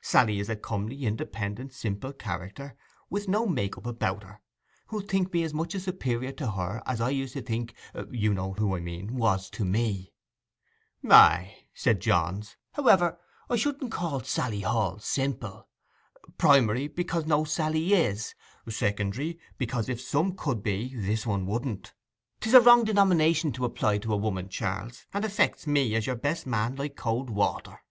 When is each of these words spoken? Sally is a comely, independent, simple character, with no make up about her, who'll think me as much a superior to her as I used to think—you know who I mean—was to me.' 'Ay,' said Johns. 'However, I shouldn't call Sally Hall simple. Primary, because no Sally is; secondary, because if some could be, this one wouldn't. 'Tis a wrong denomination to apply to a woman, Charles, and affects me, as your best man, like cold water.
Sally 0.00 0.40
is 0.40 0.48
a 0.50 0.56
comely, 0.56 1.04
independent, 1.04 1.72
simple 1.72 2.12
character, 2.12 2.74
with 3.10 3.28
no 3.28 3.46
make 3.46 3.78
up 3.78 3.86
about 3.86 4.24
her, 4.24 4.40
who'll 4.88 5.02
think 5.02 5.32
me 5.32 5.44
as 5.44 5.54
much 5.54 5.72
a 5.72 5.78
superior 5.78 6.32
to 6.32 6.50
her 6.50 6.82
as 6.84 7.00
I 7.00 7.10
used 7.10 7.34
to 7.34 7.42
think—you 7.42 8.34
know 8.34 8.54
who 8.54 8.74
I 8.74 8.80
mean—was 8.80 9.48
to 9.50 9.64
me.' 9.64 10.12
'Ay,' 11.08 11.58
said 11.74 12.00
Johns. 12.00 12.56
'However, 12.72 13.20
I 13.48 13.54
shouldn't 13.54 13.92
call 13.92 14.18
Sally 14.24 14.62
Hall 14.62 14.98
simple. 14.98 15.68
Primary, 16.38 16.88
because 16.88 17.26
no 17.26 17.44
Sally 17.44 17.92
is; 17.92 18.34
secondary, 18.68 19.38
because 19.58 19.88
if 19.88 20.00
some 20.00 20.34
could 20.34 20.60
be, 20.60 20.92
this 20.96 21.24
one 21.24 21.46
wouldn't. 21.46 21.92
'Tis 22.40 22.54
a 22.54 22.60
wrong 22.60 22.82
denomination 22.82 23.52
to 23.52 23.64
apply 23.64 23.98
to 23.98 24.12
a 24.12 24.16
woman, 24.16 24.48
Charles, 24.48 25.06
and 25.14 25.24
affects 25.24 25.68
me, 25.68 25.94
as 25.94 26.04
your 26.08 26.16
best 26.16 26.48
man, 26.48 26.74
like 26.74 26.96
cold 26.96 27.30
water. 27.30 27.82